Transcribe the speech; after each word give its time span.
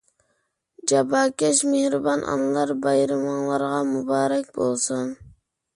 جاپاكەش، 0.91 1.61
مېھرىبان 1.73 2.25
ئانىلار، 2.31 2.75
بايرىمىڭلارغا 2.87 3.87
مۇبارەك 3.95 4.53
بولسۇن! 4.59 5.19